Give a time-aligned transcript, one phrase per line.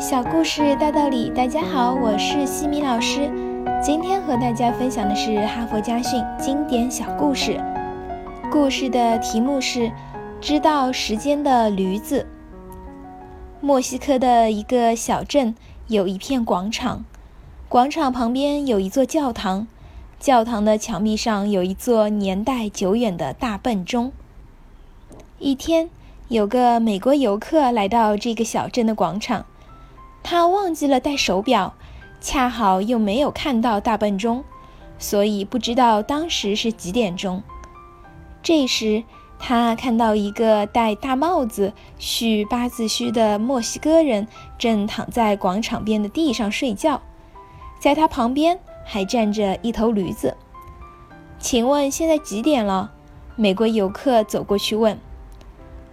[0.00, 3.30] 小故事大道理，大家好，我是西米老师。
[3.82, 7.60] 今天和大家分享的是哈佛家训经典小故事。
[8.50, 9.80] 故事的题目是
[10.40, 12.22] 《知道时间的驴子》。
[13.60, 15.54] 墨西哥的一个小镇
[15.88, 17.04] 有一片广场，
[17.68, 19.66] 广场旁边有一座教堂，
[20.18, 24.12] 教堂的墙壁上有一座年代久远的大笨钟。
[25.38, 25.90] 一天，
[26.28, 29.44] 有个美国游客来到这个小镇的广场。
[30.22, 31.74] 他忘记了带手表，
[32.20, 34.44] 恰好又没有看到大笨钟，
[34.98, 37.42] 所以不知道当时是几点钟。
[38.42, 39.02] 这时，
[39.38, 47.00] 他看到一个戴大帽子、蓄八字须的墨西哥人正躺在广场边的地上睡觉，
[47.78, 50.36] 在他旁边还站着一头驴子。
[51.38, 52.92] 请问现在几点了？
[53.36, 54.98] 美国游客走过去问。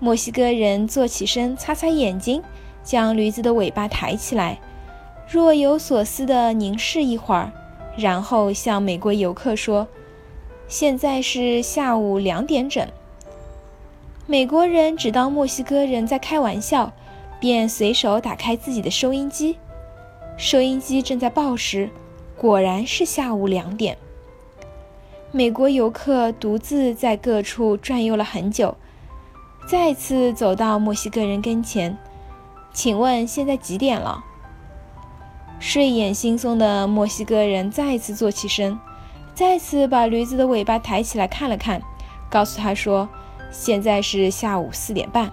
[0.00, 2.42] 墨西哥人坐起身，擦擦眼睛。
[2.86, 4.58] 将驴子的尾巴抬起来，
[5.28, 7.50] 若有所思地凝视一会儿，
[7.96, 9.88] 然后向美国游客说
[10.68, 12.86] ：“现在是下午两点整。”
[14.24, 16.92] 美国人只当墨西哥人在开玩笑，
[17.40, 19.56] 便随手打开自己的收音机，
[20.36, 21.90] 收音机正在报时，
[22.36, 23.98] 果然是下午两点。
[25.32, 28.76] 美国游客独自在各处转悠了很久，
[29.68, 31.98] 再次走到墨西哥人跟前。
[32.76, 34.22] 请问现在几点了？
[35.58, 38.78] 睡眼惺忪的墨西哥人再次坐起身，
[39.34, 41.80] 再次把驴子的尾巴抬起来看了看，
[42.28, 43.08] 告诉他说
[43.50, 45.32] ：“现在是下午四点半。”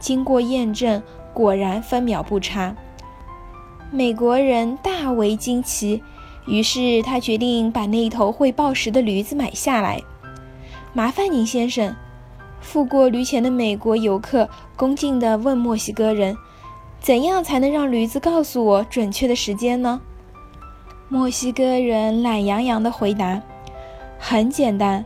[0.00, 1.02] 经过验证，
[1.34, 2.74] 果然分秒不差。
[3.90, 6.02] 美国人大为惊奇，
[6.46, 10.00] 于是他决定把那一头会报时的驴子买下来。
[10.94, 11.94] 麻烦您，先生。
[12.60, 16.36] 付过驴钱的美国游客恭敬地问墨西哥人
[17.00, 20.00] ：“怎样才能让驴子告诉我准确的时间呢？”
[21.08, 23.42] 墨西哥人懒洋洋地回答
[24.18, 25.04] ：“很简单，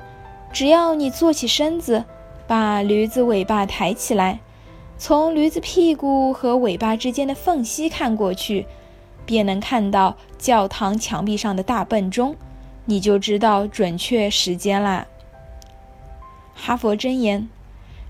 [0.53, 2.05] 只要你坐起身子，
[2.47, 4.41] 把驴子尾巴抬起来，
[4.99, 8.67] 从驴子屁股和尾巴之间的缝隙看过去，
[9.25, 12.37] 便能看到教堂墙壁上的大笨钟，
[12.85, 15.07] 你就知道准确时间啦。”
[16.55, 17.49] 哈佛箴言：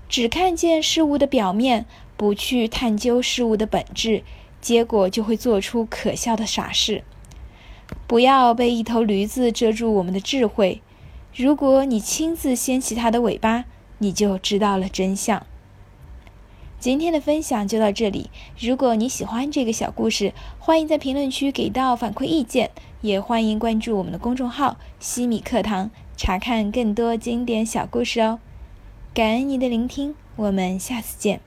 [0.07, 1.85] 只看见事物的表面，
[2.15, 4.23] 不去探究事物的本质，
[4.61, 7.03] 结果就会做出可笑的傻事。
[8.07, 10.81] 不要被一头驴子遮住我们的智慧。
[11.35, 13.65] 如果你亲自掀起它的尾巴，
[13.97, 15.45] 你就知道了真相。
[16.79, 18.29] 今天的分享就到这里。
[18.59, 22.69] 如果你喜欢这个小故事，欢迎在评论区给到反馈意见，
[23.01, 25.89] 也欢迎关注我们的公众号“西米课堂”。
[26.17, 28.39] 查看更多经典小故事哦！
[29.13, 31.41] 感恩您的聆听，我们下次见。